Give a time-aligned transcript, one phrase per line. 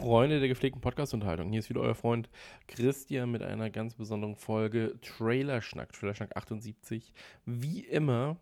[0.00, 1.50] Freunde der gepflegten Podcast-Unterhaltung.
[1.50, 2.30] Hier ist wieder euer Freund
[2.68, 7.12] Christian mit einer ganz besonderen Folge Trailerschnack, Trailerschnack 78.
[7.44, 8.38] Wie immer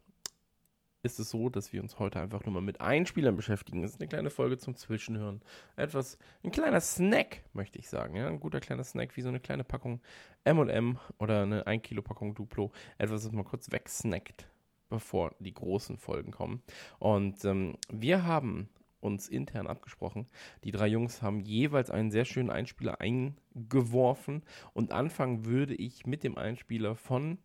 [1.03, 3.83] ist es so, dass wir uns heute einfach nur mal mit Einspielern beschäftigen.
[3.83, 5.43] Es ist eine kleine Folge zum Zwischenhören.
[5.75, 8.15] Etwas, ein kleiner Snack, möchte ich sagen.
[8.15, 8.29] Ja?
[8.29, 10.01] Ein guter kleiner Snack, wie so eine kleine Packung
[10.45, 12.71] M&M oder eine 1 Kilo Packung Duplo.
[12.99, 14.47] Etwas, das man kurz wegsnackt,
[14.91, 16.63] bevor die großen Folgen kommen.
[17.01, 18.69] Und ähm, wir haben
[19.01, 20.29] uns intern abgesprochen.
[20.65, 26.25] Die drei Jungs haben jeweils einen sehr schönen Einspieler eingeworfen und anfangen würde ich mit
[26.25, 27.39] dem Einspieler von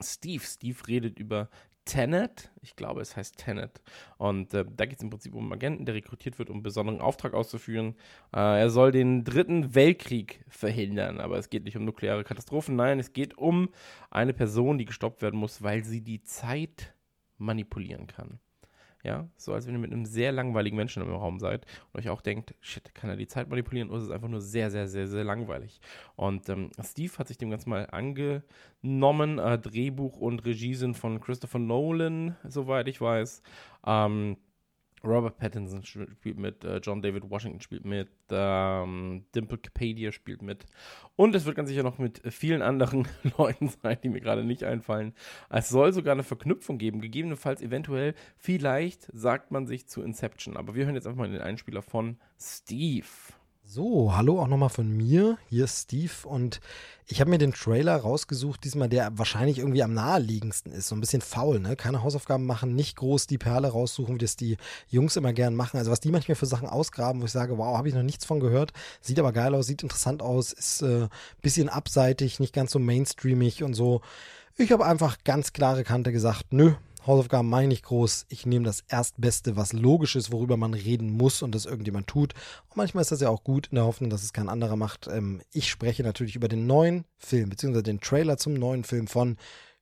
[0.00, 0.42] Steve.
[0.44, 1.48] Steve redet über
[1.84, 3.82] Tenet, ich glaube, es heißt Tenet.
[4.16, 6.62] Und äh, da geht es im Prinzip um einen Agenten, der rekrutiert wird, um einen
[6.62, 7.94] besonderen Auftrag auszuführen.
[8.32, 12.98] Äh, er soll den dritten Weltkrieg verhindern, aber es geht nicht um nukleare Katastrophen, nein,
[12.98, 13.68] es geht um
[14.10, 16.94] eine Person, die gestoppt werden muss, weil sie die Zeit
[17.36, 18.38] manipulieren kann.
[19.04, 22.08] Ja, so als wenn ihr mit einem sehr langweiligen Menschen im Raum seid und euch
[22.08, 24.88] auch denkt, shit, kann er die Zeit manipulieren oder ist es einfach nur sehr, sehr,
[24.88, 25.78] sehr, sehr langweilig.
[26.16, 29.38] Und ähm, Steve hat sich dem Ganzen mal angenommen.
[29.38, 33.42] Äh, Drehbuch und Regie sind von Christopher Nolan, soweit ich weiß.
[33.86, 34.38] Ähm,
[35.04, 40.66] Robert Pattinson spielt mit, äh, John David Washington spielt mit, ähm, Dimple Capadia spielt mit.
[41.16, 43.06] Und es wird ganz sicher noch mit vielen anderen
[43.38, 45.14] Leuten sein, die mir gerade nicht einfallen.
[45.50, 50.56] Es soll sogar eine Verknüpfung geben, gegebenenfalls eventuell, vielleicht sagt man sich zu Inception.
[50.56, 53.06] Aber wir hören jetzt einfach mal den Einspieler von Steve.
[53.66, 55.38] So, hallo auch nochmal von mir.
[55.48, 56.60] Hier ist Steve und
[57.06, 60.88] ich habe mir den Trailer rausgesucht, diesmal der wahrscheinlich irgendwie am naheliegendsten ist.
[60.88, 61.74] So ein bisschen faul, ne?
[61.74, 65.78] Keine Hausaufgaben machen, nicht groß die Perle raussuchen, wie das die Jungs immer gern machen.
[65.78, 68.26] Also was die manchmal für Sachen ausgraben, wo ich sage, wow, habe ich noch nichts
[68.26, 68.74] von gehört.
[69.00, 71.08] Sieht aber geil aus, sieht interessant aus, ist äh,
[71.40, 74.02] bisschen abseitig, nicht ganz so mainstreamig und so.
[74.58, 76.74] Ich habe einfach ganz klare Kante gesagt, nö,
[77.06, 78.26] Hausaufgaben mache ich nicht groß.
[78.28, 82.34] Ich nehme das Erstbeste, was logisch ist, worüber man reden muss und das irgendjemand tut.
[82.68, 85.06] Und manchmal ist das ja auch gut, in der Hoffnung, dass es kein anderer macht.
[85.08, 89.36] Ähm, ich spreche natürlich über den neuen Film, beziehungsweise den Trailer zum neuen Film von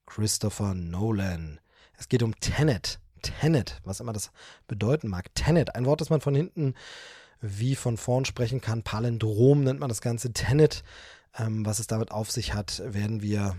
[0.07, 1.61] Christopher Nolan.
[1.97, 2.99] Es geht um Tenet.
[3.23, 4.33] Tenet, was immer das
[4.67, 5.33] bedeuten mag.
[5.35, 6.75] Tenet, ein Wort, das man von hinten
[7.43, 8.83] wie von vorn sprechen kann.
[8.83, 10.33] Palindrom nennt man das Ganze.
[10.33, 10.85] Tenet,
[11.37, 13.57] ähm, was es damit auf sich hat, werden wir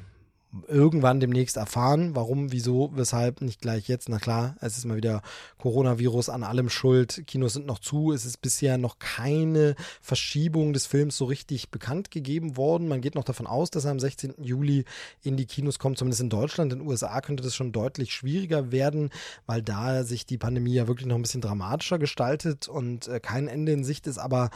[0.67, 2.15] irgendwann demnächst erfahren.
[2.15, 4.09] Warum, wieso, weshalb, nicht gleich jetzt.
[4.09, 5.21] Na klar, es ist mal wieder
[5.57, 7.23] Coronavirus an allem schuld.
[7.25, 8.11] Kinos sind noch zu.
[8.11, 12.87] Es ist bisher noch keine Verschiebung des Films so richtig bekannt gegeben worden.
[12.87, 14.35] Man geht noch davon aus, dass er am 16.
[14.41, 14.85] Juli
[15.21, 16.71] in die Kinos kommt, zumindest in Deutschland.
[16.73, 19.09] In den USA könnte das schon deutlich schwieriger werden,
[19.45, 23.47] weil da sich die Pandemie ja wirklich noch ein bisschen dramatischer gestaltet und äh, kein
[23.47, 24.19] Ende in Sicht ist.
[24.19, 24.51] Aber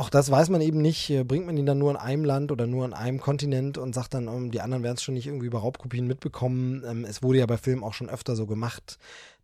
[0.00, 1.12] auch das weiß man eben nicht.
[1.28, 4.14] Bringt man ihn dann nur in einem Land oder nur in einem Kontinent und sagt
[4.14, 6.82] dann, um, die anderen werden es schon nicht irgendwie über Raubkopien mitbekommen.
[6.88, 8.98] Ähm, es wurde ja bei Filmen auch schon öfter so gemacht,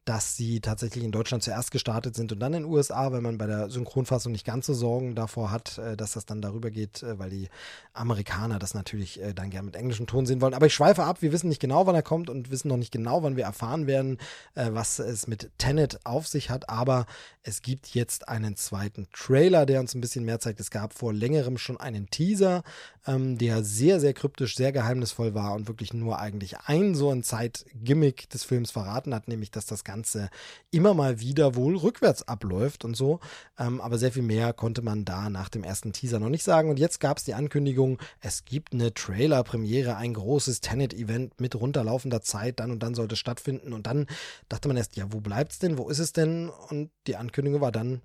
[0.06, 3.38] dass sie tatsächlich in Deutschland zuerst gestartet sind und dann in den USA, weil man
[3.38, 7.02] bei der Synchronfassung nicht ganz so Sorgen davor hat, äh, dass das dann darüber geht,
[7.02, 7.48] äh, weil die
[7.92, 10.54] Amerikaner das natürlich äh, dann gerne mit englischem Ton sehen wollen.
[10.54, 12.92] Aber ich schweife ab, wir wissen nicht genau, wann er kommt und wissen noch nicht
[12.92, 14.18] genau, wann wir erfahren werden,
[14.54, 16.68] was es mit Tenet auf sich hat.
[16.68, 17.06] Aber
[17.42, 20.60] es gibt jetzt einen zweiten Trailer, der uns ein bisschen mehr zeigt.
[20.60, 22.62] Es gab vor längerem schon einen Teaser,
[23.06, 27.22] ähm, der sehr, sehr kryptisch, sehr geheimnisvoll war und wirklich nur eigentlich ein so ein
[27.22, 30.28] Zeitgimmick des Films verraten hat, nämlich dass das Ganze Ganze
[30.70, 33.20] immer mal wieder wohl rückwärts abläuft und so.
[33.58, 36.68] Ähm, aber sehr viel mehr konnte man da nach dem ersten Teaser noch nicht sagen.
[36.68, 42.20] Und jetzt gab es die Ankündigung, es gibt eine Trailer-Premiere, ein großes Tenet-Event mit runterlaufender
[42.20, 43.72] Zeit, dann und dann sollte es stattfinden.
[43.72, 44.06] Und dann
[44.50, 45.78] dachte man erst, ja, wo bleibt's denn?
[45.78, 46.50] Wo ist es denn?
[46.50, 48.02] Und die Ankündigung war dann,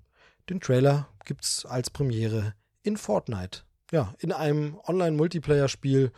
[0.48, 3.60] den Trailer gibt's als Premiere in Fortnite.
[3.92, 6.10] Ja, in einem Online-Multiplayer-Spiel.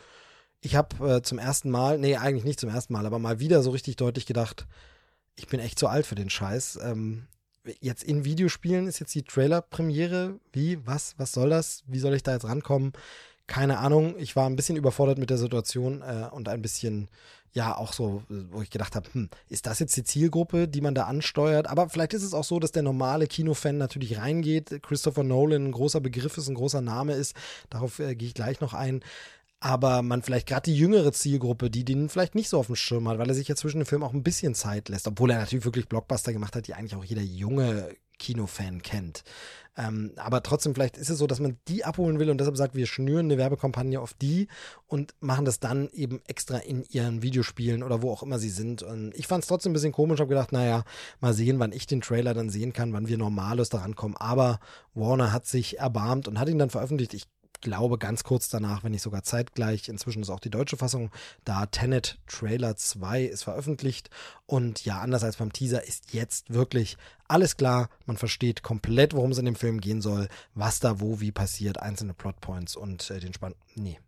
[0.61, 3.61] Ich habe äh, zum ersten Mal, nee, eigentlich nicht zum ersten Mal, aber mal wieder
[3.61, 4.65] so richtig deutlich gedacht,
[5.35, 6.79] ich bin echt zu alt für den Scheiß.
[6.83, 7.27] Ähm,
[7.79, 10.39] jetzt in Videospielen ist jetzt die Trailer-Premiere.
[10.53, 10.85] Wie?
[10.85, 11.15] Was?
[11.17, 11.83] Was soll das?
[11.87, 12.93] Wie soll ich da jetzt rankommen?
[13.47, 14.15] Keine Ahnung.
[14.17, 17.09] Ich war ein bisschen überfordert mit der Situation äh, und ein bisschen,
[17.53, 20.95] ja, auch so, wo ich gedacht habe, hm, ist das jetzt die Zielgruppe, die man
[20.95, 21.67] da ansteuert?
[21.67, 24.81] Aber vielleicht ist es auch so, dass der normale Kinofan natürlich reingeht.
[24.81, 27.35] Christopher Nolan ein großer Begriff ist, ein großer Name ist.
[27.69, 29.03] Darauf äh, gehe ich gleich noch ein
[29.59, 33.07] aber man vielleicht gerade die jüngere Zielgruppe, die den vielleicht nicht so auf dem Schirm
[33.07, 35.39] hat, weil er sich ja zwischen dem Film auch ein bisschen Zeit lässt, obwohl er
[35.39, 39.23] natürlich wirklich Blockbuster gemacht hat, die eigentlich auch jeder junge Kinofan kennt.
[39.77, 42.75] Ähm, aber trotzdem, vielleicht ist es so, dass man die abholen will und deshalb sagt,
[42.75, 44.47] wir schnüren eine Werbekampagne auf die
[44.87, 48.83] und machen das dann eben extra in ihren Videospielen oder wo auch immer sie sind.
[48.83, 50.85] Und ich fand es trotzdem ein bisschen komisch, habe gedacht, naja,
[51.19, 54.15] mal sehen, wann ich den Trailer dann sehen kann, wann wir normales daran kommen.
[54.15, 54.59] Aber
[54.93, 57.13] Warner hat sich erbarmt und hat ihn dann veröffentlicht.
[57.13, 57.25] Ich
[57.61, 61.11] glaube ganz kurz danach, wenn nicht sogar zeitgleich, inzwischen ist auch die deutsche Fassung
[61.43, 64.09] da, Tenet Trailer 2 ist veröffentlicht.
[64.45, 66.97] Und ja, anders als beim Teaser ist jetzt wirklich
[67.27, 71.19] alles klar, man versteht komplett, worum es in dem Film gehen soll, was da wo
[71.19, 73.55] wie passiert, einzelne Plotpoints und äh, den Spann...
[73.75, 73.99] Nee,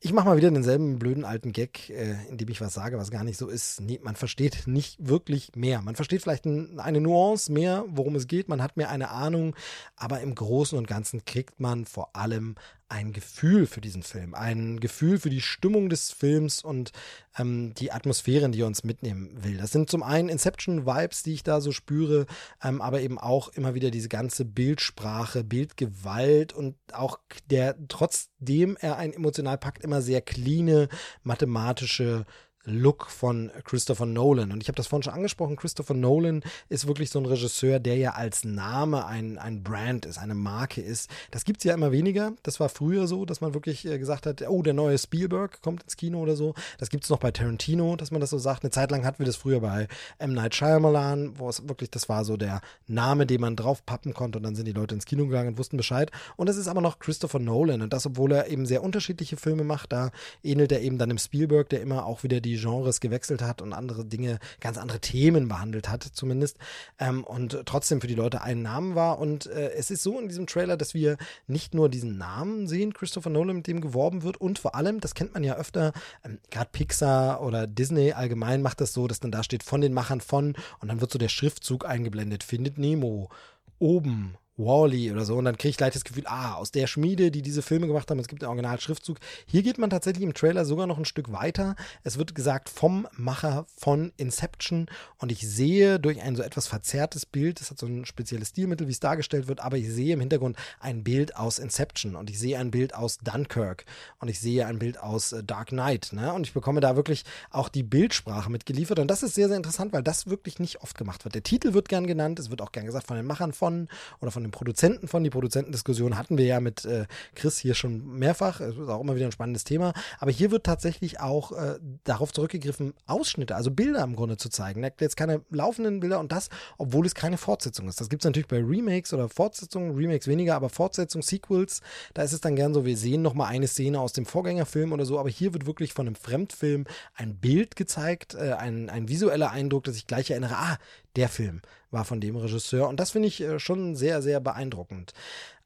[0.00, 3.24] ich mache mal wieder denselben blöden alten Gag, äh, indem ich was sage, was gar
[3.24, 3.80] nicht so ist.
[3.80, 5.82] Nee, man versteht nicht wirklich mehr.
[5.82, 8.48] Man versteht vielleicht ein, eine Nuance mehr, worum es geht.
[8.48, 9.56] Man hat mehr eine Ahnung.
[9.96, 12.54] Aber im Großen und Ganzen kriegt man vor allem
[12.88, 16.92] ein Gefühl für diesen Film, ein Gefühl für die Stimmung des Films und
[17.38, 19.58] ähm, die Atmosphären, die er uns mitnehmen will.
[19.58, 22.26] Das sind zum einen Inception-Vibes, die ich da so spüre,
[22.62, 27.18] ähm, aber eben auch immer wieder diese ganze Bildsprache, Bildgewalt und auch
[27.50, 30.88] der, trotzdem er einen emotional packt, immer sehr cleane,
[31.22, 32.24] mathematische
[32.70, 34.52] Look von Christopher Nolan.
[34.52, 37.96] Und ich habe das vorhin schon angesprochen, Christopher Nolan ist wirklich so ein Regisseur, der
[37.96, 41.10] ja als Name ein, ein Brand ist, eine Marke ist.
[41.30, 42.32] Das gibt es ja immer weniger.
[42.42, 45.82] Das war früher so, dass man wirklich äh, gesagt hat, oh, der neue Spielberg kommt
[45.82, 46.54] ins Kino oder so.
[46.78, 48.64] Das gibt es noch bei Tarantino, dass man das so sagt.
[48.64, 49.88] Eine Zeit lang hatten wir das früher bei
[50.18, 50.32] M.
[50.32, 54.44] Night Shyamalan, wo es wirklich, das war so der Name, den man draufpappen konnte und
[54.44, 56.10] dann sind die Leute ins Kino gegangen und wussten Bescheid.
[56.36, 59.64] Und das ist aber noch Christopher Nolan und das, obwohl er eben sehr unterschiedliche Filme
[59.64, 60.10] macht, da
[60.42, 63.72] ähnelt er eben dann dem Spielberg, der immer auch wieder die Genres gewechselt hat und
[63.72, 66.58] andere Dinge, ganz andere Themen behandelt hat, zumindest.
[66.98, 69.18] Ähm, und trotzdem für die Leute einen Namen war.
[69.18, 71.16] Und äh, es ist so in diesem Trailer, dass wir
[71.46, 75.14] nicht nur diesen Namen sehen, Christopher Nolan, mit dem geworben wird, und vor allem, das
[75.14, 75.92] kennt man ja öfter,
[76.24, 79.92] ähm, gerade Pixar oder Disney allgemein macht das so, dass dann da steht von den
[79.92, 83.30] Machern von und dann wird so der Schriftzug eingeblendet, findet Nemo
[83.78, 85.36] oben Wally oder so.
[85.36, 88.10] Und dann kriege ich gleich das Gefühl, ah, aus der Schmiede, die diese Filme gemacht
[88.10, 89.18] haben, es gibt einen Originalschriftzug.
[89.46, 91.76] Hier geht man tatsächlich im Trailer sogar noch ein Stück weiter.
[92.02, 94.86] Es wird gesagt vom Macher von Inception.
[95.18, 98.88] Und ich sehe durch ein so etwas verzerrtes Bild, das hat so ein spezielles Stilmittel,
[98.88, 102.38] wie es dargestellt wird, aber ich sehe im Hintergrund ein Bild aus Inception und ich
[102.38, 103.84] sehe ein Bild aus Dunkirk
[104.18, 106.12] und ich sehe ein Bild aus äh, Dark Knight.
[106.12, 106.32] Ne?
[106.32, 108.98] Und ich bekomme da wirklich auch die Bildsprache mitgeliefert.
[108.98, 111.34] Und das ist sehr, sehr interessant, weil das wirklich nicht oft gemacht wird.
[111.34, 113.88] Der Titel wird gern genannt, es wird auch gern gesagt von den Machern von
[114.20, 115.22] oder von den Produzenten von.
[115.24, 118.60] Die Produzentendiskussion hatten wir ja mit äh, Chris hier schon mehrfach.
[118.60, 119.92] Es ist auch immer wieder ein spannendes Thema.
[120.18, 124.86] Aber hier wird tatsächlich auch äh, darauf zurückgegriffen, Ausschnitte, also Bilder im Grunde zu zeigen.
[125.00, 126.48] Jetzt keine laufenden Bilder und das,
[126.78, 128.00] obwohl es keine Fortsetzung ist.
[128.00, 131.80] Das gibt es natürlich bei Remakes oder Fortsetzungen, Remakes weniger, aber Fortsetzungen, Sequels,
[132.14, 135.04] da ist es dann gern so, wir sehen nochmal eine Szene aus dem Vorgängerfilm oder
[135.04, 139.50] so, aber hier wird wirklich von einem Fremdfilm ein Bild gezeigt, äh, ein, ein visueller
[139.50, 140.78] Eindruck, dass ich gleich erinnere, ah,
[141.16, 142.88] der Film war von dem Regisseur.
[142.88, 145.12] Und das finde ich äh, schon sehr, sehr beeindruckend.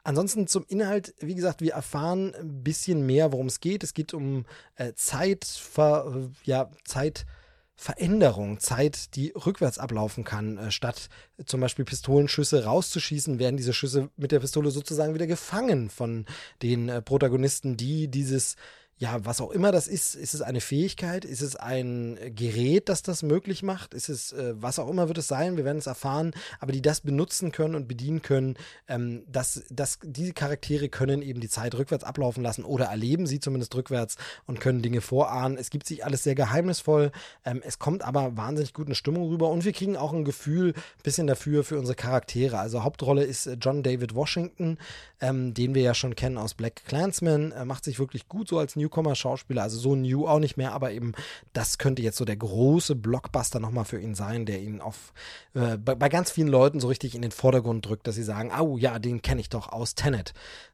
[0.03, 3.83] Ansonsten zum Inhalt, wie gesagt, wir erfahren ein bisschen mehr, worum es geht.
[3.83, 4.45] Es geht um
[4.75, 10.57] äh, Zeitver ja, Zeitveränderung, Zeit, die rückwärts ablaufen kann.
[10.57, 11.07] Äh, statt
[11.45, 16.25] zum Beispiel Pistolenschüsse rauszuschießen, werden diese Schüsse mit der Pistole sozusagen wieder gefangen von
[16.61, 18.57] den äh, Protagonisten, die dieses
[18.97, 23.01] ja, was auch immer das ist, ist es eine Fähigkeit, ist es ein Gerät, das
[23.01, 25.87] das möglich macht, ist es, äh, was auch immer wird es sein, wir werden es
[25.87, 28.55] erfahren, aber die das benutzen können und bedienen können,
[28.87, 33.39] ähm, dass, dass diese Charaktere können eben die Zeit rückwärts ablaufen lassen oder erleben sie
[33.39, 34.15] zumindest rückwärts
[34.45, 35.57] und können Dinge vorahnen.
[35.57, 37.11] Es gibt sich alles sehr geheimnisvoll,
[37.45, 40.73] ähm, es kommt aber wahnsinnig gut eine Stimmung rüber und wir kriegen auch ein Gefühl
[40.75, 42.59] ein bisschen dafür für unsere Charaktere.
[42.59, 44.77] Also Hauptrolle ist äh, John David Washington,
[45.19, 48.59] ähm, den wir ja schon kennen aus Black Clansman, äh, macht sich wirklich gut so
[48.59, 51.13] als Newcomer-Schauspieler, also so new auch nicht mehr, aber eben
[51.53, 55.13] das könnte jetzt so der große Blockbuster nochmal für ihn sein, der ihn auf
[55.53, 58.51] äh, bei, bei, ganz vielen Leuten so richtig in den Vordergrund drückt, dass sie sagen,
[58.59, 60.33] oh ja, den kenne ich doch aus Tenet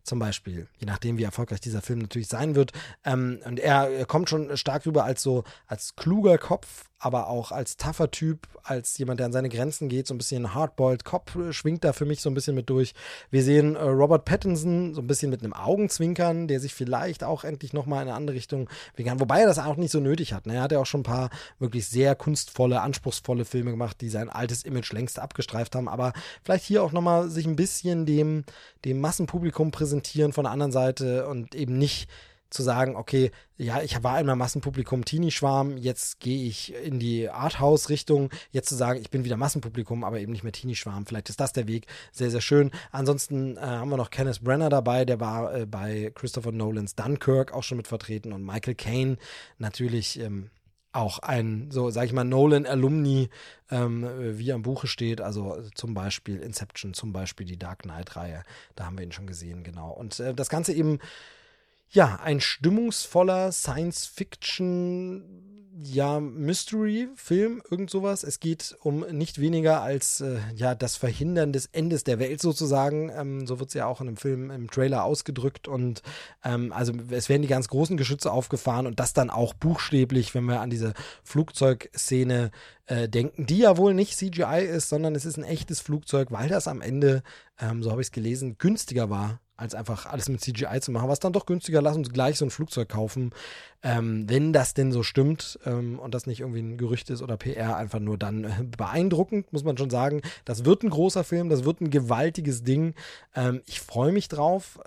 [0.10, 2.74] zum Beispiel, je nachdem wie erfolgreich dieser Film natürlich sein wird.
[3.06, 7.78] Ähm, und er, kommt schon stark rüber als so als kluger Kopf, aber auch als
[7.78, 11.84] tougher Typ, als jemand, der an seine Grenzen geht, so ein bisschen hardboiled Cop schwingt
[11.86, 12.94] da für mich so ein bisschen mit durch.
[13.30, 17.46] Wir sehen äh, Robert Pattinson so ein bisschen mit einem Augenzwinkern, der sich vielleicht auch
[17.46, 20.46] endlich nochmal in eine andere Richtung kann, wobei er das auch nicht so nötig hat.
[20.46, 20.56] Ne?
[20.56, 24.30] Er hat ja auch schon ein paar wirklich sehr kunstvolle, anspruchsvolle Filme gemacht, die sein
[24.30, 26.12] altes Image längst abgestreift haben, aber
[26.44, 28.44] vielleicht hier auch nochmal sich ein bisschen dem,
[28.84, 29.99] dem Massenpublikum präsentieren
[30.34, 32.10] von der anderen Seite und eben nicht
[32.50, 38.32] zu sagen, okay, ja, ich war einmal Massenpublikum Teenie-Schwarm, jetzt gehe ich in die Arthouse-Richtung,
[38.52, 41.06] jetzt zu sagen, ich bin wieder Massenpublikum, aber eben nicht mehr Teenie-Schwarm.
[41.06, 41.86] Vielleicht ist das der Weg.
[42.12, 42.72] Sehr, sehr schön.
[42.92, 47.54] Ansonsten äh, haben wir noch Kenneth Brenner dabei, der war äh, bei Christopher Nolans Dunkirk
[47.54, 49.18] auch schon mit vertreten und Michael Caine
[49.60, 50.50] natürlich ähm,
[50.92, 53.30] auch ein, so sag ich mal, Nolan-Alumni,
[53.70, 55.22] ähm, wie am Buche steht.
[55.22, 58.44] Also zum Beispiel Inception, zum Beispiel die Dark Knight-Reihe.
[58.76, 59.92] Da haben wir ihn schon gesehen, genau.
[59.92, 61.00] Und äh, das Ganze eben,
[61.92, 65.49] ja, ein stimmungsvoller Science-Fiction
[65.82, 68.24] ja, Mystery-Film, irgend sowas.
[68.24, 73.10] Es geht um nicht weniger als äh, ja das Verhindern des Endes der Welt sozusagen.
[73.16, 75.68] Ähm, so wird es ja auch in dem Film im Trailer ausgedrückt.
[75.68, 76.02] Und
[76.44, 80.46] ähm, also es werden die ganz großen Geschütze aufgefahren und das dann auch buchstäblich, wenn
[80.46, 80.94] wir an diese
[81.24, 82.52] Flugzeugszene
[82.86, 86.50] äh, denken, die ja wohl nicht CGI ist, sondern es ist ein echtes Flugzeug, weil
[86.50, 87.24] das am Ende,
[87.60, 91.10] ähm, so habe ich es gelesen, günstiger war als einfach alles mit CGI zu machen.
[91.10, 93.32] Was dann doch günstiger, lass uns gleich so ein Flugzeug kaufen.
[93.84, 97.38] Ähm, wenn das denn so stimmt ähm, und das nicht irgendwie ein Gerücht ist oder
[97.38, 100.22] PR, einfach nur dann äh, beeindruckend, muss man schon sagen.
[100.46, 102.94] Das wird ein großer Film, das wird ein gewaltiges Ding.
[103.36, 104.80] Ähm, ich freue mich drauf.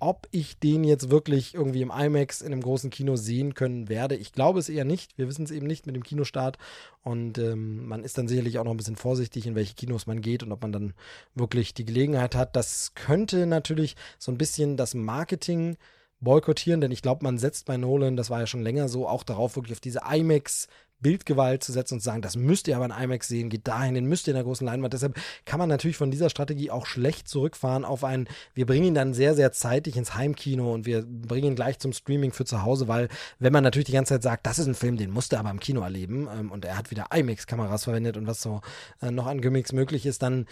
[0.00, 4.14] Ob ich den jetzt wirklich irgendwie im IMAX in einem großen Kino sehen können werde,
[4.14, 5.18] ich glaube es eher nicht.
[5.18, 6.56] Wir wissen es eben nicht mit dem Kinostart.
[7.02, 10.20] Und ähm, man ist dann sicherlich auch noch ein bisschen vorsichtig, in welche Kinos man
[10.20, 10.94] geht und ob man dann
[11.34, 12.54] wirklich die Gelegenheit hat.
[12.54, 15.76] Das könnte natürlich so ein bisschen das Marketing
[16.20, 19.22] boykottieren, denn ich glaube, man setzt bei Nolan, das war ja schon länger so, auch
[19.22, 20.68] darauf, wirklich auf diese IMAX
[21.00, 23.94] Bildgewalt zu setzen und zu sagen, das müsst ihr aber in IMAX sehen, geht dahin,
[23.94, 24.92] den müsst ihr in der großen Leinwand.
[24.92, 28.94] Deshalb kann man natürlich von dieser Strategie auch schlecht zurückfahren auf ein, wir bringen ihn
[28.94, 32.62] dann sehr, sehr zeitig ins Heimkino und wir bringen ihn gleich zum Streaming für zu
[32.62, 35.32] Hause, weil wenn man natürlich die ganze Zeit sagt, das ist ein Film, den musst
[35.32, 38.60] du aber im Kino erleben ähm, und er hat wieder IMAX-Kameras verwendet und was so
[39.00, 40.46] äh, noch an Gimmicks möglich ist, dann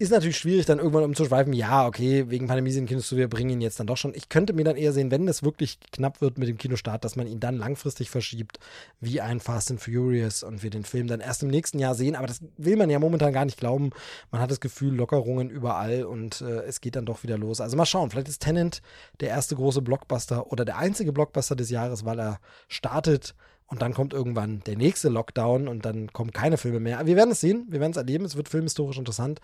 [0.00, 3.60] ist natürlich schwierig, dann irgendwann umzuschweifen, ja, okay, wegen Pandemie sind Kinos, wir bringen ihn
[3.60, 4.14] jetzt dann doch schon.
[4.14, 7.16] Ich könnte mir dann eher sehen, wenn es wirklich knapp wird mit dem Kinostart, dass
[7.16, 8.60] man ihn dann langfristig verschiebt,
[9.00, 12.14] wie ein Fast and Furious und wir den Film dann erst im nächsten Jahr sehen.
[12.14, 13.90] Aber das will man ja momentan gar nicht glauben.
[14.30, 17.60] Man hat das Gefühl, Lockerungen überall und äh, es geht dann doch wieder los.
[17.60, 18.82] Also mal schauen, vielleicht ist Tenant
[19.18, 22.38] der erste große Blockbuster oder der einzige Blockbuster des Jahres, weil er
[22.68, 23.34] startet
[23.66, 27.04] und dann kommt irgendwann der nächste Lockdown und dann kommen keine Filme mehr.
[27.04, 29.40] Wir werden es sehen, wir werden es erleben, es wird filmhistorisch interessant.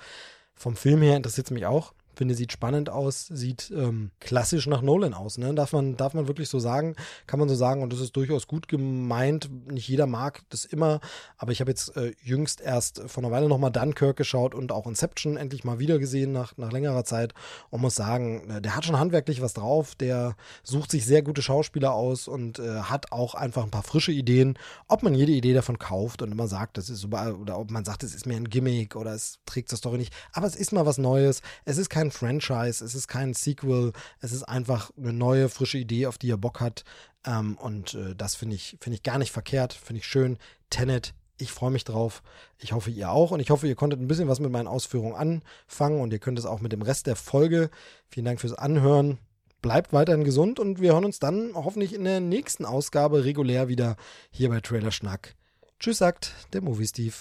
[0.54, 4.83] Vom Film her interessiert es mich auch finde, sieht spannend aus, sieht ähm, klassisch nach
[4.83, 5.38] Nolan aus.
[5.38, 5.54] Ne?
[5.54, 8.47] Darf, man, darf man wirklich so sagen, kann man so sagen und das ist durchaus
[8.47, 9.50] gut gemeint.
[9.71, 11.00] Nicht jeder mag das immer,
[11.37, 14.87] aber ich habe jetzt äh, jüngst erst vor einer Weile nochmal Dunkirk geschaut und auch
[14.87, 17.35] Inception endlich mal wieder gesehen nach, nach längerer Zeit
[17.71, 21.42] und muss sagen, äh, der hat schon handwerklich was drauf, der sucht sich sehr gute
[21.42, 24.59] Schauspieler aus und äh, hat auch einfach ein paar frische Ideen.
[24.88, 27.85] Ob man jede Idee davon kauft und immer sagt, das ist so, oder ob man
[27.85, 30.73] sagt, es ist mir ein Gimmick oder es trägt das Story nicht, aber es ist
[30.73, 31.42] mal was Neues.
[31.64, 35.78] Es ist kein kein Franchise, es ist kein Sequel, es ist einfach eine neue, frische
[35.78, 36.84] Idee, auf die er Bock hat.
[37.26, 40.38] Ähm, und äh, das finde ich, finde ich gar nicht verkehrt, finde ich schön.
[40.70, 42.23] Tenet, ich freue mich drauf.
[42.58, 43.30] Ich hoffe, ihr auch.
[43.30, 46.38] Und ich hoffe, ihr konntet ein bisschen was mit meinen Ausführungen anfangen und ihr könnt
[46.38, 47.70] es auch mit dem Rest der Folge.
[48.08, 49.18] Vielen Dank fürs Anhören.
[49.62, 53.96] Bleibt weiterhin gesund und wir hören uns dann hoffentlich in der nächsten Ausgabe regulär wieder
[54.30, 55.34] hier bei Trailer Schnack.
[55.80, 57.14] Tschüss, sagt der Movie Steve.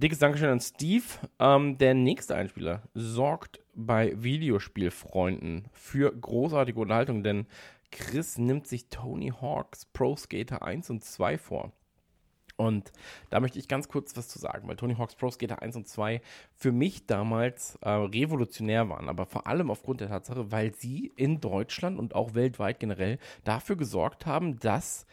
[0.00, 1.04] Dickes Dankeschön an Steve.
[1.38, 7.46] Ähm, der nächste Einspieler sorgt bei Videospielfreunden für großartige Unterhaltung, denn
[7.90, 11.72] Chris nimmt sich Tony Hawks Pro Skater 1 und 2 vor.
[12.60, 12.92] Und
[13.30, 15.88] da möchte ich ganz kurz was zu sagen, weil Tony Hawk's Pro Skater 1 und
[15.88, 16.20] 2
[16.54, 21.40] für mich damals äh, revolutionär waren, aber vor allem aufgrund der Tatsache, weil sie in
[21.40, 25.06] Deutschland und auch weltweit generell dafür gesorgt haben, dass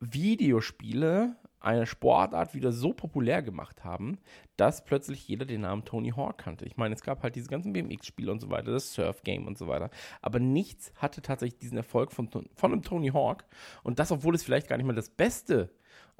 [0.00, 1.36] Videospiele
[1.66, 4.18] eine Sportart wieder so populär gemacht haben,
[4.56, 6.64] dass plötzlich jeder den Namen Tony Hawk kannte.
[6.64, 9.66] Ich meine, es gab halt diese ganzen BMX-Spiele und so weiter, das Surf-Game und so
[9.66, 9.90] weiter.
[10.22, 13.44] Aber nichts hatte tatsächlich diesen Erfolg von, von einem Tony Hawk.
[13.82, 15.70] Und das, obwohl es vielleicht gar nicht mal das beste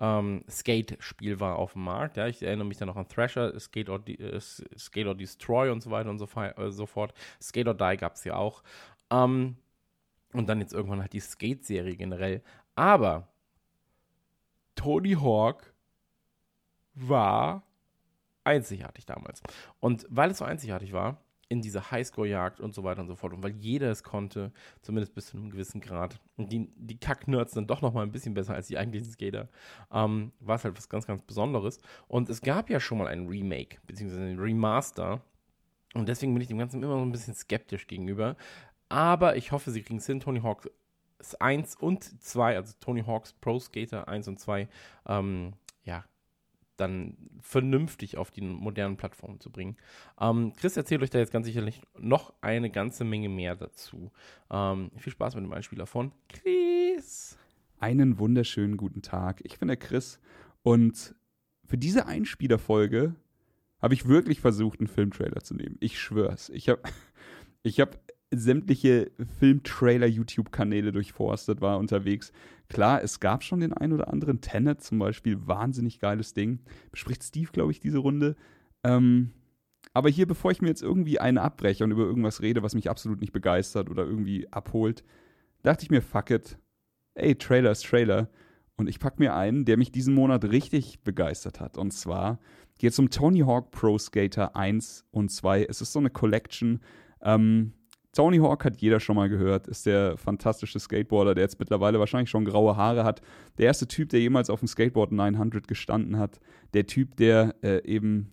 [0.01, 2.17] ähm, Skate-Spiel war auf dem Markt.
[2.17, 5.81] Ja, ich erinnere mich dann noch an Thrasher, Skate or, äh, Skate or Destroy und
[5.81, 7.15] so weiter und so, äh, so fort.
[7.41, 8.65] Skate or Die gab es ja auch.
[9.11, 9.57] Ähm,
[10.33, 12.43] und dann jetzt irgendwann halt die Skate-Serie generell.
[12.75, 13.29] Aber
[14.77, 15.75] Tony Hawk
[16.95, 17.65] war
[18.45, 19.43] einzigartig damals.
[19.81, 23.33] Und weil es so einzigartig war, in dieser Highscore-Jagd und so weiter und so fort.
[23.33, 24.53] Und weil jeder es konnte,
[24.83, 28.13] zumindest bis zu einem gewissen Grad, und die, die Kack-Nerds dann doch noch mal ein
[28.13, 29.49] bisschen besser als die eigentlichen Skater,
[29.93, 31.79] ähm, war es halt was ganz, ganz Besonderes.
[32.09, 35.21] Und es gab ja schon mal ein Remake, beziehungsweise ein Remaster.
[35.95, 38.37] Und deswegen bin ich dem Ganzen immer so ein bisschen skeptisch gegenüber.
[38.89, 40.21] Aber ich hoffe, sie kriegen es hin.
[40.21, 40.71] Tony Hawk
[41.39, 44.69] 1 und 2, also Tony Hawk's Pro Skater 1 und 2,
[45.07, 45.53] ähm,
[45.85, 46.05] ja,
[46.77, 49.77] dann vernünftig auf die modernen Plattformen zu bringen.
[50.21, 54.13] Ähm, Chris erzählt euch da jetzt ganz sicherlich noch eine ganze Menge mehr dazu.
[54.51, 57.39] Ähm, viel Spaß mit dem Einspieler von Chris.
[57.79, 59.41] Einen wunderschönen guten Tag.
[59.45, 60.19] Ich bin der Chris
[60.63, 61.15] und
[61.65, 63.15] für diese Einspielerfolge
[63.81, 65.77] habe ich wirklich versucht, einen Filmtrailer zu nehmen.
[65.81, 66.49] Ich schwör's.
[66.51, 66.83] Ich habe
[67.63, 67.99] ich hab
[68.31, 72.33] sämtliche Filmtrailer-YouTube-Kanäle durchforstet, war unterwegs.
[72.69, 74.41] Klar, es gab schon den ein oder anderen.
[74.41, 76.61] Tenet zum Beispiel, wahnsinnig geiles Ding.
[76.91, 78.37] Bespricht Steve, glaube ich, diese Runde.
[78.83, 79.31] Ähm,
[79.93, 82.91] aber hier, bevor ich mir jetzt irgendwie eine abbreche und über irgendwas rede, was mich
[82.91, 85.05] absolut nicht begeistert oder irgendwie abholt,
[85.63, 86.59] dachte ich mir, fuck it.
[87.15, 88.29] Ey, Trailer ist Trailer.
[88.77, 91.79] Und ich packe mir einen, der mich diesen Monat richtig begeistert hat.
[91.79, 92.39] Und zwar
[92.79, 95.65] geht es um Tony Hawk Pro Skater 1 und 2.
[95.65, 96.81] Es ist so eine Collection.
[97.23, 97.73] Ähm,
[98.17, 102.31] Tony Hawk hat jeder schon mal gehört, ist der fantastische Skateboarder, der jetzt mittlerweile wahrscheinlich
[102.31, 103.21] schon graue Haare hat.
[103.59, 106.41] Der erste Typ, der jemals auf dem Skateboard 900 gestanden hat.
[106.73, 108.33] Der Typ, der äh, eben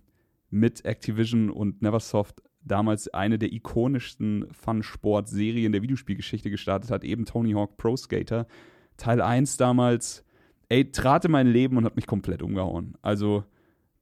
[0.49, 7.51] mit Activision und Neversoft damals eine der ikonischsten Fun-Sport-Serien der Videospielgeschichte gestartet hat, eben Tony
[7.51, 8.47] Hawk Pro Skater.
[8.95, 10.23] Teil 1 damals,
[10.69, 12.93] ey, trat in mein Leben und hat mich komplett umgehauen.
[13.01, 13.43] Also,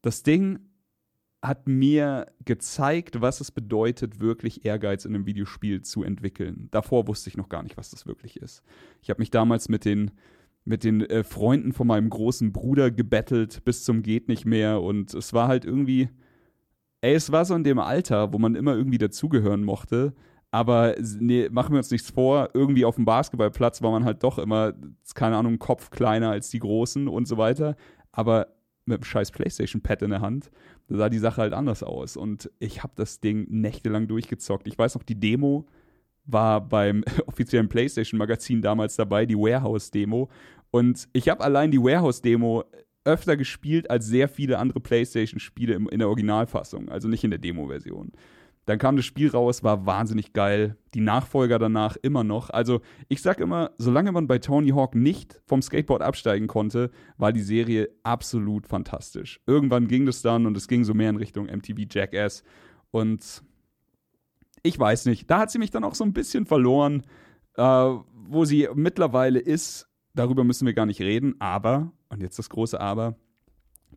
[0.03, 0.59] das Ding
[1.41, 6.67] hat mir gezeigt, was es bedeutet, wirklich Ehrgeiz in einem Videospiel zu entwickeln.
[6.71, 8.62] Davor wusste ich noch gar nicht, was das wirklich ist.
[9.01, 10.12] Ich habe mich damals mit den,
[10.65, 15.13] mit den äh, Freunden von meinem großen Bruder gebettelt bis zum geht nicht mehr und
[15.15, 16.10] es war halt irgendwie,
[17.01, 20.13] ey, es war so in dem Alter, wo man immer irgendwie dazugehören mochte.
[20.51, 24.38] Aber nee, machen wir uns nichts vor, irgendwie auf dem Basketballplatz war man halt doch
[24.38, 24.74] immer,
[25.15, 27.75] keine Ahnung, Kopf kleiner als die Großen und so weiter.
[28.12, 28.48] Aber
[28.91, 30.51] mit einem scheiß PlayStation-Pad in der Hand,
[30.88, 32.17] da sah die Sache halt anders aus.
[32.17, 34.67] Und ich habe das Ding nächtelang durchgezockt.
[34.67, 35.65] Ich weiß noch, die Demo
[36.25, 40.29] war beim offiziellen PlayStation-Magazin damals dabei, die Warehouse-Demo.
[40.71, 42.63] Und ich habe allein die Warehouse-Demo
[43.03, 48.12] öfter gespielt als sehr viele andere PlayStation-Spiele in der Originalfassung, also nicht in der Demo-Version.
[48.65, 50.77] Dann kam das Spiel raus, war wahnsinnig geil.
[50.94, 52.50] Die Nachfolger danach immer noch.
[52.50, 57.34] Also, ich sag immer, solange man bei Tony Hawk nicht vom Skateboard absteigen konnte, war
[57.34, 59.41] die Serie absolut fantastisch.
[59.48, 62.44] Irgendwann ging das dann und es ging so mehr in Richtung MTV Jackass.
[62.91, 63.44] Und
[64.63, 67.03] ich weiß nicht, da hat sie mich dann auch so ein bisschen verloren.
[67.56, 72.50] Äh, wo sie mittlerweile ist, darüber müssen wir gar nicht reden, aber und jetzt das
[72.50, 73.15] große Aber.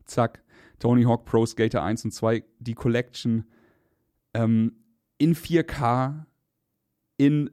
[0.05, 0.43] Zack,
[0.79, 3.45] Tony Hawk Pro Skater 1 und 2, die Collection
[4.35, 4.73] ähm,
[5.17, 6.25] in 4K,
[7.17, 7.49] in,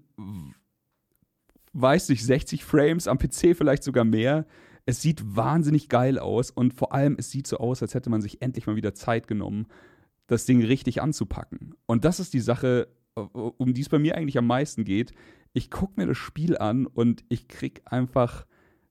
[1.72, 4.46] weiß nicht, 60 Frames, am PC vielleicht sogar mehr.
[4.84, 8.21] Es sieht wahnsinnig geil aus und vor allem, es sieht so aus, als hätte man
[8.21, 9.68] sich endlich mal wieder Zeit genommen,
[10.26, 11.75] das Ding richtig anzupacken.
[11.86, 15.12] Und das ist die Sache, um die es bei mir eigentlich am meisten geht.
[15.52, 18.47] Ich gucke mir das Spiel an und ich krieg einfach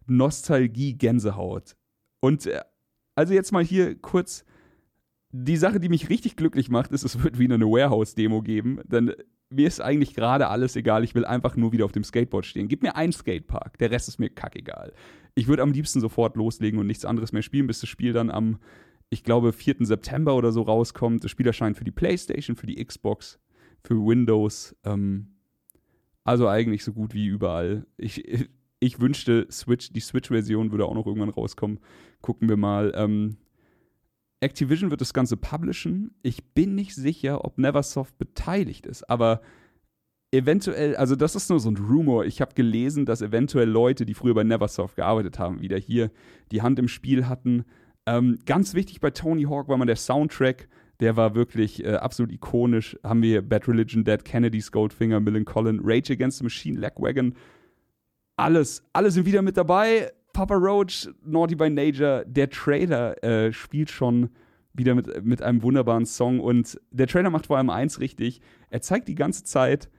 [0.06, 1.76] Nostalgie, Gänsehaut.
[2.22, 2.62] Und äh,
[3.16, 4.46] also jetzt mal hier kurz
[5.32, 8.80] die Sache, die mich richtig glücklich macht, ist, es wird wieder eine Warehouse-Demo geben.
[8.86, 9.14] Denn
[9.50, 11.04] mir ist eigentlich gerade alles egal.
[11.04, 12.68] Ich will einfach nur wieder auf dem Skateboard stehen.
[12.68, 14.94] Gib mir einen Skatepark, der Rest ist mir kackegal.
[15.36, 18.30] Ich würde am liebsten sofort loslegen und nichts anderes mehr spielen, bis das Spiel dann
[18.30, 18.60] am,
[19.10, 19.78] ich glaube, 4.
[19.82, 21.24] September oder so rauskommt.
[21.24, 23.40] Das Spiel erscheint für die PlayStation, für die Xbox,
[23.84, 24.76] für Windows.
[24.84, 25.36] Ähm,
[26.24, 27.86] also eigentlich so gut wie überall.
[27.98, 31.80] Ich, ich wünschte, Switch, die Switch-Version würde auch noch irgendwann rauskommen.
[32.22, 32.92] Gucken wir mal.
[32.96, 33.38] Ähm,
[34.42, 36.16] Activision wird das Ganze publishen.
[36.24, 39.42] Ich bin nicht sicher, ob Neversoft beteiligt ist, aber
[40.32, 42.26] eventuell, also das ist nur so ein Rumor.
[42.26, 46.12] Ich habe gelesen, dass eventuell Leute, die früher bei Neversoft gearbeitet haben, wieder hier
[46.52, 47.66] die Hand im Spiel hatten.
[48.06, 50.68] Ähm, ganz wichtig bei Tony Hawk war mal der Soundtrack.
[51.00, 52.98] Der war wirklich äh, absolut ikonisch.
[53.04, 57.36] Haben wir Bad Religion, Dead Kennedys, Goldfinger, Millen Collin, Rage Against the Machine, Lagwagon
[58.42, 60.12] alles, alle sind wieder mit dabei.
[60.34, 64.30] Papa Roach, Naughty by Nature, der Trailer äh, spielt schon
[64.74, 68.42] wieder mit, mit einem wunderbaren Song und der Trailer macht vor allem eins richtig.
[68.70, 69.90] Er zeigt die ganze Zeit,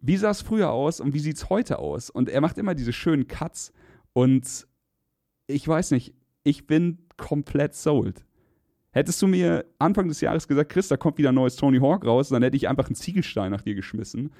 [0.00, 2.10] wie sah es früher aus und wie sieht es heute aus.
[2.10, 3.72] Und er macht immer diese schönen Cuts
[4.12, 4.66] und
[5.46, 6.14] ich weiß nicht,
[6.44, 8.24] ich bin komplett sold.
[8.90, 12.04] Hättest du mir Anfang des Jahres gesagt, Chris, da kommt wieder ein neues Tony Hawk
[12.04, 14.32] raus, dann hätte ich einfach einen Ziegelstein nach dir geschmissen.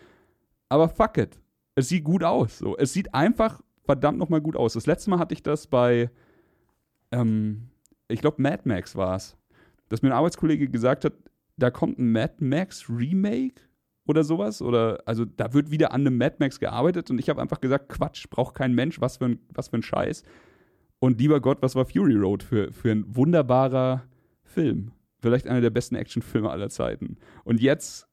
[0.68, 1.40] Aber fuck it
[1.74, 2.58] es sieht gut aus.
[2.58, 2.76] So.
[2.76, 4.74] Es sieht einfach verdammt nochmal gut aus.
[4.74, 6.10] Das letzte Mal hatte ich das bei,
[7.10, 7.68] ähm,
[8.08, 9.36] ich glaube, Mad Max war es,
[9.88, 11.14] dass mir ein Arbeitskollege gesagt hat,
[11.56, 13.62] da kommt ein Mad Max Remake
[14.06, 14.62] oder sowas.
[14.62, 17.88] Oder also da wird wieder an einem Mad Max gearbeitet und ich habe einfach gesagt,
[17.88, 20.24] Quatsch, braucht kein Mensch, was für ein, was für ein Scheiß.
[20.98, 24.04] Und lieber Gott, was war Fury Road für, für ein wunderbarer
[24.44, 24.92] Film?
[25.20, 27.16] Vielleicht einer der besten Actionfilme aller Zeiten.
[27.44, 28.08] Und jetzt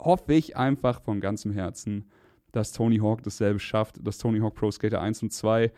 [0.00, 2.10] hoffe ich einfach von ganzem Herzen,
[2.56, 5.72] dass Tony Hawk dasselbe schafft, dass Tony Hawk Pro Skater 1 und 2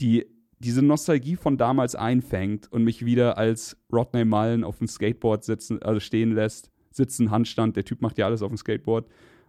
[0.00, 0.26] die
[0.58, 5.82] diese Nostalgie von damals einfängt und mich wieder als Rodney Mullen auf dem Skateboard sitzen,
[5.82, 9.06] also stehen lässt, sitzen, Handstand, der Typ macht ja alles auf dem Skateboard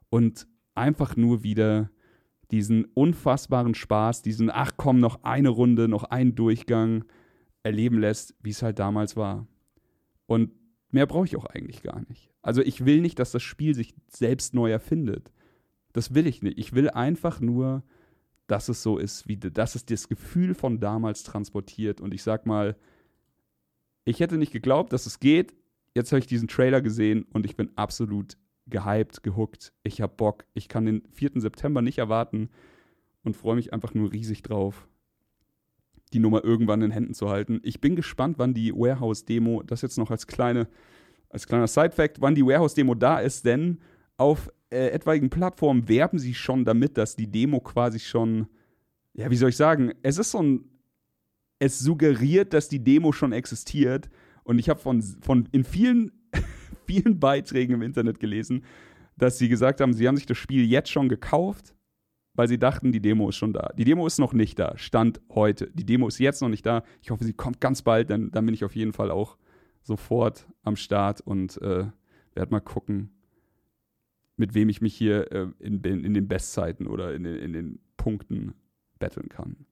[0.10, 1.90] und einfach nur wieder
[2.52, 7.06] diesen unfassbaren Spaß, diesen, ach komm, noch eine Runde, noch einen Durchgang
[7.64, 9.48] erleben lässt, wie es halt damals war.
[10.26, 10.52] Und
[10.92, 12.32] mehr brauche ich auch eigentlich gar nicht.
[12.42, 15.32] Also ich will nicht, dass das Spiel sich selbst neu erfindet
[15.94, 16.58] Das will ich nicht.
[16.58, 17.84] Ich will einfach nur,
[18.48, 22.02] dass es so ist, wie dass es das Gefühl von damals transportiert.
[22.02, 22.76] Und ich sag mal,
[24.06, 25.54] ich hätte nicht geglaubt, dass es geht.
[25.94, 29.74] Jetzt habe ich diesen Trailer gesehen und ich bin absolut gehypt, gehuckt.
[29.84, 30.46] Ich habe Bock.
[30.54, 31.32] Ich kann den 4.
[31.36, 32.50] September nicht erwarten
[33.24, 34.88] und freue mich einfach nur riesig drauf,
[36.14, 37.60] die Nummer irgendwann in Händen zu halten.
[37.64, 40.68] Ich bin gespannt, wann die Warehouse-Demo, das jetzt noch als, kleine,
[41.30, 43.80] als kleiner Side-Fact, wann die Warehouse-Demo da ist, denn
[44.16, 48.48] auf äh, etwaigen Plattformen werben sie schon damit, dass die Demo quasi schon,
[49.14, 50.66] ja, wie soll ich sagen, es ist so ein,
[51.60, 54.10] es suggeriert, dass die Demo schon existiert.
[54.44, 56.12] Und ich habe von, von in vielen,
[56.86, 58.64] vielen Beiträgen im Internet gelesen,
[59.18, 61.74] dass sie gesagt haben, sie haben sich das Spiel jetzt schon gekauft,
[62.34, 63.74] weil sie dachten, die Demo ist schon da.
[63.78, 65.72] Die Demo ist noch nicht da, Stand heute.
[65.74, 66.84] Die Demo ist jetzt noch nicht da.
[67.02, 69.38] Ich hoffe, sie kommt ganz bald, denn dann bin ich auf jeden Fall auch
[69.82, 71.86] sofort am Start und äh,
[72.36, 73.17] werde mal gucken,
[74.38, 78.54] mit wem ich mich hier äh, in, in, den Bestzeiten oder in, in den Punkten
[79.00, 79.66] betteln kann.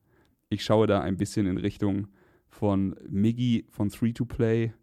[0.50, 2.08] Ich schaue da ein bisschen in Richtung
[2.50, 4.74] von Miggy von 3-to-Play,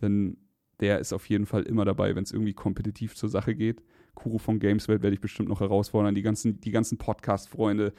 [0.00, 0.36] denn
[0.80, 3.82] der ist auf jeden Fall immer dabei, wenn es irgendwie kompetitiv zur Sache geht.
[4.14, 7.92] Kuro von Gameswelt werde ich bestimmt noch herausfordern, die ganzen, die ganzen Podcast-Freunde.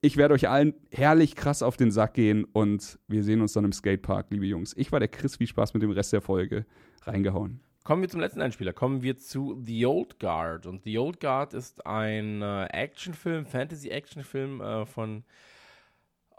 [0.00, 3.64] Ich werde euch allen herrlich krass auf den Sack gehen und wir sehen uns dann
[3.64, 4.74] im Skatepark, liebe Jungs.
[4.76, 6.66] Ich war der Chris, viel Spaß mit dem Rest der Folge.
[7.02, 7.60] Reingehauen.
[7.84, 8.72] Kommen wir zum letzten Einspieler.
[8.72, 10.64] Kommen wir zu The Old Guard.
[10.64, 15.22] Und The Old Guard ist ein äh, Actionfilm, Fantasy-Actionfilm äh, von,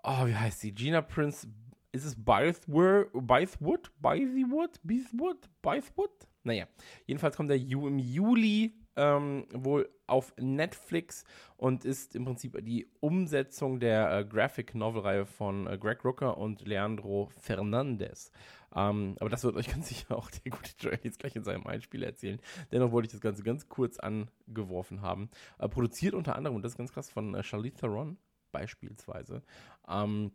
[0.02, 0.74] oh, wie heißt sie?
[0.74, 1.48] Gina Prince.
[1.92, 2.16] Ist es?
[2.16, 3.12] Bythwood?
[3.14, 3.92] Bythwood?
[4.02, 5.50] Bythwood?
[5.62, 6.28] Bythwood?
[6.44, 6.66] Naja,
[7.06, 11.26] jedenfalls kommt er im Juli ähm, wohl auf Netflix
[11.58, 16.66] und ist im Prinzip die Umsetzung der äh, Graphic Novel-Reihe von äh, Greg Rooker und
[16.68, 18.32] Leandro Fernandez.
[18.76, 21.66] Ähm, aber das wird euch ganz sicher auch der gute Joel jetzt gleich in seinem
[21.66, 22.40] Einspiel erzählen.
[22.72, 25.30] Dennoch wollte ich das Ganze ganz kurz angeworfen haben.
[25.58, 28.18] Äh, produziert unter anderem, und das ist ganz krass, von äh, Charlize Theron
[28.52, 29.42] beispielsweise.
[29.88, 30.32] Ähm,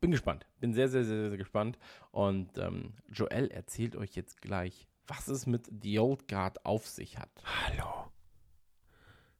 [0.00, 0.46] bin gespannt.
[0.60, 1.78] Bin sehr, sehr, sehr, sehr gespannt.
[2.10, 7.18] Und ähm, Joel erzählt euch jetzt gleich, was es mit The Old Guard auf sich
[7.18, 7.30] hat.
[7.44, 8.10] Hallo.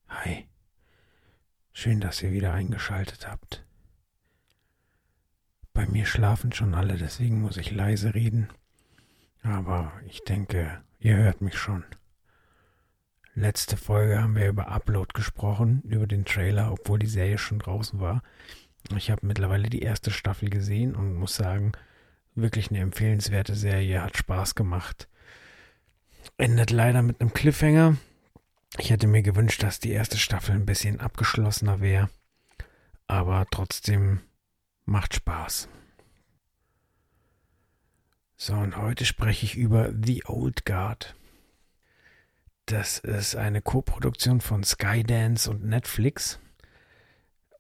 [0.09, 0.49] Hi.
[1.73, 3.65] Schön, dass ihr wieder eingeschaltet habt.
[5.93, 8.49] Mir schlafen schon alle, deswegen muss ich leise reden.
[9.43, 11.85] Aber ich denke, ihr hört mich schon.
[13.35, 18.01] Letzte Folge haben wir über Upload gesprochen, über den Trailer, obwohl die Serie schon draußen
[18.01, 18.23] war.
[18.97, 21.73] Ich habe mittlerweile die erste Staffel gesehen und muss sagen,
[22.35, 25.11] wirklich eine empfehlenswerte Serie, hat Spaß gemacht.
[26.39, 27.99] Endet leider mit einem Cliffhanger.
[28.79, 32.09] Ich hätte mir gewünscht, dass die erste Staffel ein bisschen abgeschlossener wäre.
[33.07, 34.23] Aber trotzdem
[34.85, 35.69] Macht Spaß.
[38.45, 41.15] So, und heute spreche ich über The Old Guard.
[42.67, 46.41] Das ist eine Koproduktion von Skydance und Netflix.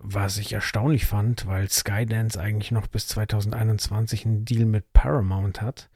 [0.00, 5.88] Was ich erstaunlich fand, weil Skydance eigentlich noch bis 2021 einen Deal mit Paramount hat.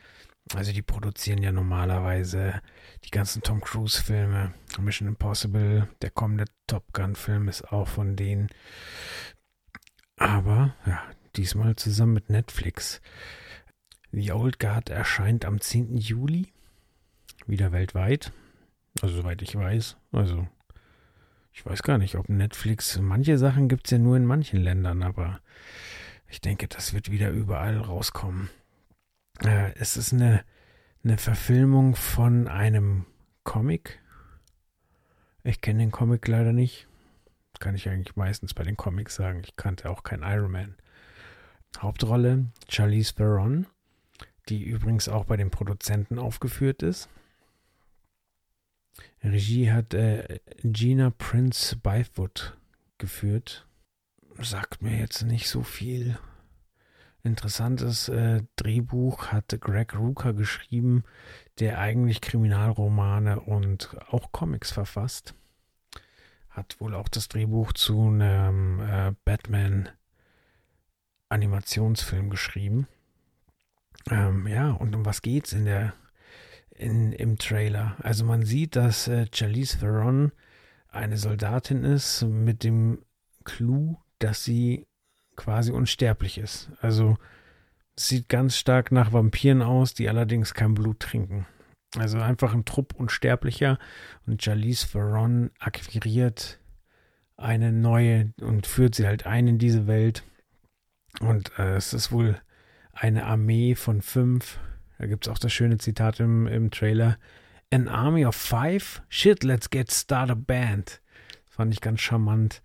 [0.54, 2.62] Also die produzieren ja normalerweise
[3.02, 8.14] die ganzen Tom Cruise Filme, Mission Impossible, der kommende Top Gun Film ist auch von
[8.14, 8.50] denen.
[10.16, 11.02] Aber ja,
[11.34, 13.00] diesmal zusammen mit Netflix.
[14.16, 15.98] The Old Guard erscheint am 10.
[15.98, 16.50] Juli,
[17.46, 18.32] wieder weltweit.
[19.02, 19.98] Also soweit ich weiß.
[20.10, 20.48] Also
[21.52, 25.02] ich weiß gar nicht, ob Netflix, manche Sachen gibt es ja nur in manchen Ländern,
[25.02, 25.40] aber
[26.28, 28.48] ich denke, das wird wieder überall rauskommen.
[29.44, 30.42] Äh, es ist eine,
[31.04, 33.04] eine Verfilmung von einem
[33.44, 34.00] Comic.
[35.44, 36.88] Ich kenne den Comic leider nicht.
[37.60, 39.42] Kann ich eigentlich meistens bei den Comics sagen.
[39.44, 40.74] Ich kannte auch kein Iron Man.
[41.78, 43.66] Hauptrolle Charlize Theron,
[44.48, 47.08] die übrigens auch bei den Produzenten aufgeführt ist.
[49.22, 52.56] Regie hat äh, Gina Prince Bythewood
[52.98, 53.66] geführt.
[54.38, 56.18] Sagt mir jetzt nicht so viel.
[57.22, 61.02] Interessantes äh, Drehbuch hat Greg Ruker geschrieben,
[61.58, 65.34] der eigentlich Kriminalromane und auch Comics verfasst.
[66.50, 69.88] Hat wohl auch das Drehbuch zu einem äh, Batman
[71.28, 72.86] Animationsfilm geschrieben.
[74.10, 75.94] Ähm, ja, und um was geht's in der
[76.70, 77.96] in, im Trailer?
[78.02, 80.32] Also man sieht, dass äh, Charlize Theron
[80.88, 83.02] eine Soldatin ist mit dem
[83.44, 84.86] Clou, dass sie
[85.36, 86.70] quasi unsterblich ist.
[86.80, 87.16] Also
[87.96, 91.46] sieht ganz stark nach Vampiren aus, die allerdings kein Blut trinken.
[91.96, 93.78] Also einfach ein Trupp Unsterblicher
[94.26, 96.58] und Charlize Theron akquiriert
[97.36, 100.24] eine neue und führt sie halt ein in diese Welt
[101.20, 102.40] und äh, es ist wohl
[102.96, 104.58] eine Armee von fünf.
[104.98, 107.18] Da gibt es auch das schöne Zitat im, im Trailer.
[107.70, 109.02] An army of five?
[109.08, 111.00] Shit, let's get start a band.
[111.48, 112.62] Fand ich ganz charmant.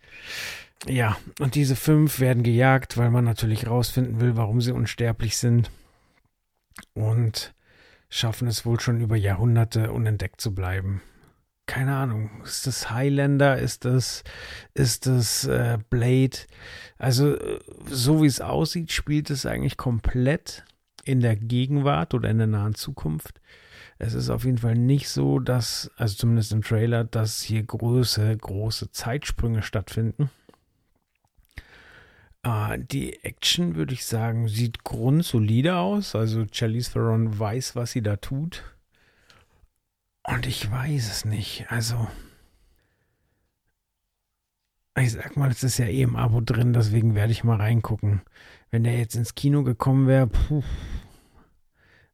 [0.88, 5.70] Ja, und diese fünf werden gejagt, weil man natürlich rausfinden will, warum sie unsterblich sind.
[6.94, 7.54] Und
[8.10, 11.02] schaffen es wohl schon über Jahrhunderte unentdeckt zu bleiben.
[11.72, 14.26] Keine Ahnung, ist das Highlander, ist das,
[14.74, 16.38] ist das äh, Blade?
[16.98, 20.66] Also, äh, so wie es aussieht, spielt es eigentlich komplett
[21.06, 23.40] in der Gegenwart oder in der nahen Zukunft.
[24.00, 28.36] Es ist auf jeden Fall nicht so, dass, also zumindest im Trailer, dass hier große,
[28.36, 30.30] große Zeitsprünge stattfinden.
[32.46, 36.16] Uh, die Action, würde ich sagen, sieht grundsolide aus.
[36.16, 38.62] Also Charlize Theron weiß, was sie da tut.
[40.24, 41.66] Und ich weiß es nicht.
[41.70, 42.08] Also,
[44.98, 48.22] ich sag mal, es ist ja eh im Abo drin, deswegen werde ich mal reingucken.
[48.70, 50.30] Wenn der jetzt ins Kino gekommen wäre,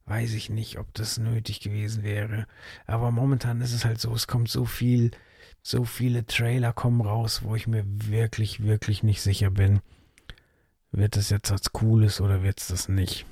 [0.06, 2.46] weiß ich nicht, ob das nötig gewesen wäre.
[2.86, 5.10] Aber momentan ist es halt so, es kommt so viel,
[5.62, 9.80] so viele Trailer kommen raus, wo ich mir wirklich, wirklich nicht sicher bin
[10.92, 13.26] wird es jetzt was Cooles oder wird es das nicht?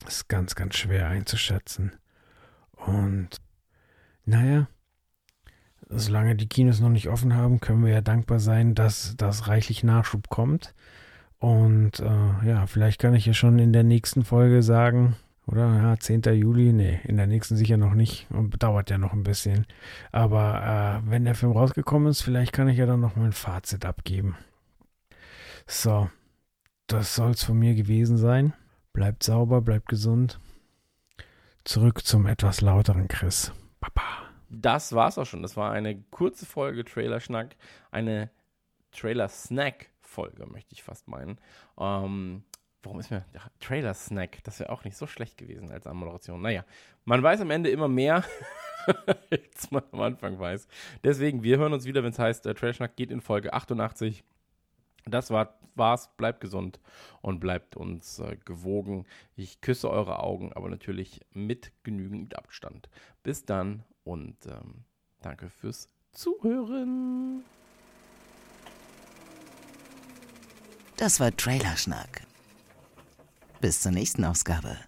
[0.00, 1.92] Das ist ganz, ganz schwer einzuschätzen.
[2.72, 3.40] Und
[4.26, 4.68] naja,
[5.88, 9.84] solange die Kinos noch nicht offen haben, können wir ja dankbar sein, dass das reichlich
[9.84, 10.74] Nachschub kommt.
[11.38, 15.96] Und äh, ja, vielleicht kann ich ja schon in der nächsten Folge sagen, oder ja,
[15.96, 16.22] 10.
[16.34, 18.26] Juli, nee, in der nächsten sicher noch nicht.
[18.30, 19.66] Und dauert ja noch ein bisschen.
[20.10, 23.32] Aber äh, wenn der Film rausgekommen ist, vielleicht kann ich ja dann noch mal ein
[23.32, 24.36] Fazit abgeben.
[25.68, 26.10] So,
[26.88, 28.54] das soll es von mir gewesen sein.
[28.92, 30.40] Bleibt sauber, bleibt gesund.
[31.64, 33.52] Zurück zum etwas lauteren Chris.
[34.48, 35.42] Das war's auch schon.
[35.42, 37.56] Das war eine kurze Folge Trailer-Schnack.
[37.90, 38.30] Eine
[38.92, 41.38] Trailer-Snack-Folge, möchte ich fast meinen.
[41.78, 42.44] Ähm,
[42.82, 44.44] warum ist mir ja, Trailer-Snack?
[44.44, 46.40] Das wäre auch nicht so schlecht gewesen als Anmoderation.
[46.40, 46.64] Naja,
[47.04, 48.24] man weiß am Ende immer mehr,
[49.30, 50.68] als man am Anfang weiß.
[51.02, 54.22] Deswegen, wir hören uns wieder, wenn es heißt, äh, Trailer-Schnack geht in Folge 88.
[55.04, 56.10] Das war, war's.
[56.16, 56.80] Bleibt gesund
[57.20, 59.06] und bleibt uns äh, gewogen.
[59.34, 62.88] Ich küsse eure Augen, aber natürlich mit genügend Abstand.
[63.22, 64.84] Bis dann und ähm,
[65.20, 67.44] danke fürs Zuhören.
[70.96, 72.22] Das war Trailerschnack.
[73.60, 74.78] Bis zur nächsten Ausgabe.